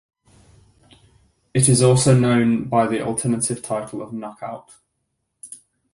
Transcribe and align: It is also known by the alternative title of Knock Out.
It 1.53 1.69
is 1.69 1.83
also 1.83 2.17
known 2.19 2.67
by 2.67 2.87
the 2.87 3.05
alternative 3.05 3.61
title 3.61 4.01
of 4.01 4.11
Knock 4.11 4.41
Out. 4.41 4.73